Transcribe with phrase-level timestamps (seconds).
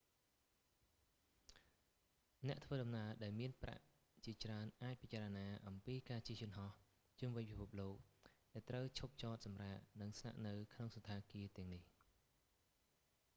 [2.47, 3.83] អ្នកធ្វើដំណើរ ដែលមានប្រាក់
[4.25, 6.71] ជាច្រើនអាចពិចារណាអំពីការជិះយន្តហោះ
[7.19, 7.95] ជុំវិញពិភពលោក
[8.51, 11.83] ដែលត្រូវឈប់ចតសម្រាក និងស្នាក់នៅក្នុងសណ្ឋាគារទាំងនេះ